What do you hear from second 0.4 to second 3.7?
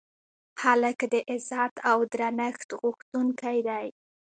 هلک د عزت او درنښت غوښتونکی